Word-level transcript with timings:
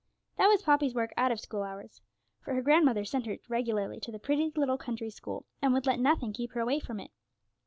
That 0.37 0.47
was 0.47 0.63
Poppy's 0.63 0.95
work 0.95 1.13
out 1.15 1.31
of 1.31 1.39
school 1.39 1.61
hours, 1.61 2.01
for 2.39 2.59
grandmother 2.63 3.05
sent 3.05 3.27
her 3.27 3.37
regularly 3.47 3.99
to 3.99 4.11
the 4.11 4.17
pretty 4.17 4.51
little 4.55 4.79
country 4.79 5.11
school, 5.11 5.45
and 5.61 5.73
would 5.73 5.85
let 5.85 5.99
nothing 5.99 6.33
keep 6.33 6.53
her 6.53 6.59
away 6.59 6.79
from 6.79 6.99
it. 6.99 7.11